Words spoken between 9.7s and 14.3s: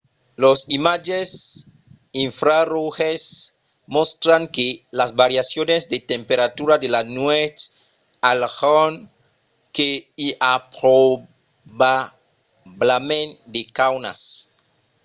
que i a probablament de caunas